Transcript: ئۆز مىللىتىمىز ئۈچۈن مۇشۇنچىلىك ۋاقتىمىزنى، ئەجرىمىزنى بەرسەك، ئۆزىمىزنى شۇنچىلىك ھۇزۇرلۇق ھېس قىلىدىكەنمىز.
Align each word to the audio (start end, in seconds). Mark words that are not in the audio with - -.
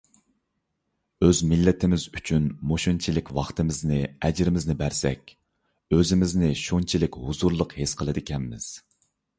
ئۆز 1.25 1.41
مىللىتىمىز 1.51 2.05
ئۈچۈن 2.19 2.47
مۇشۇنچىلىك 2.71 3.29
ۋاقتىمىزنى، 3.41 4.01
ئەجرىمىزنى 4.09 4.77
بەرسەك، 4.81 5.37
ئۆزىمىزنى 5.95 6.53
شۇنچىلىك 6.65 7.23
ھۇزۇرلۇق 7.29 7.79
ھېس 7.83 7.97
قىلىدىكەنمىز. 8.03 8.75